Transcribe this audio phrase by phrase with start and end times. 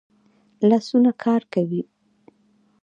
[0.69, 1.81] لاسونه کار کوي